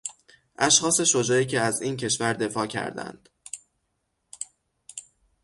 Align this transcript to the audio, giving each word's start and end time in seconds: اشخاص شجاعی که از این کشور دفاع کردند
اشخاص 0.57 1.01
شجاعی 1.01 1.45
که 1.45 1.61
از 1.61 1.81
این 1.81 1.97
کشور 1.97 2.33
دفاع 2.33 2.67
کردند 2.67 3.29